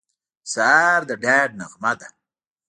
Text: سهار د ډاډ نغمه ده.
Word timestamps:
سهار 0.51 1.01
د 1.09 1.11
ډاډ 1.23 1.49
نغمه 1.59 1.91
ده. 1.99 2.07